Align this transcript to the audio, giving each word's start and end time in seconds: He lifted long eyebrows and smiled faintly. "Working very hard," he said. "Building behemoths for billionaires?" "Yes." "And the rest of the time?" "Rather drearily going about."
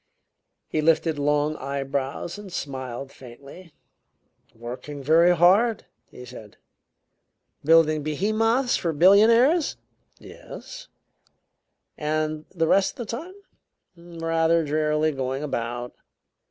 He 0.67 0.81
lifted 0.81 1.19
long 1.19 1.55
eyebrows 1.57 2.39
and 2.39 2.51
smiled 2.51 3.11
faintly. 3.11 3.71
"Working 4.55 5.03
very 5.03 5.35
hard," 5.35 5.85
he 6.09 6.25
said. 6.25 6.57
"Building 7.63 8.01
behemoths 8.01 8.75
for 8.77 8.93
billionaires?" 8.93 9.77
"Yes." 10.17 10.87
"And 11.99 12.45
the 12.49 12.65
rest 12.67 12.99
of 12.99 13.05
the 13.05 13.11
time?" 13.15 13.35
"Rather 13.95 14.65
drearily 14.65 15.11
going 15.11 15.43
about." 15.43 15.93